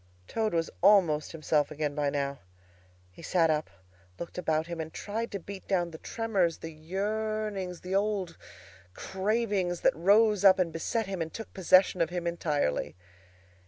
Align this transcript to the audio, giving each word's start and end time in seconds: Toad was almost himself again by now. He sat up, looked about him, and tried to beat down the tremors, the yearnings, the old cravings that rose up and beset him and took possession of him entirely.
Toad 0.27 0.51
was 0.55 0.71
almost 0.81 1.31
himself 1.31 1.69
again 1.69 1.93
by 1.93 2.09
now. 2.09 2.39
He 3.11 3.21
sat 3.21 3.51
up, 3.51 3.69
looked 4.17 4.39
about 4.39 4.65
him, 4.65 4.81
and 4.81 4.91
tried 4.91 5.29
to 5.29 5.39
beat 5.39 5.67
down 5.67 5.91
the 5.91 5.99
tremors, 5.99 6.57
the 6.57 6.71
yearnings, 6.73 7.81
the 7.81 7.93
old 7.93 8.35
cravings 8.95 9.81
that 9.81 9.95
rose 9.95 10.43
up 10.43 10.57
and 10.57 10.73
beset 10.73 11.05
him 11.05 11.21
and 11.21 11.31
took 11.31 11.53
possession 11.53 12.01
of 12.01 12.09
him 12.09 12.25
entirely. 12.25 12.95